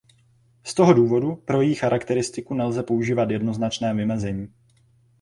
[0.63, 4.53] Z toho důvodu pro její charakteristiku nelze používat jednoznačné vymezení.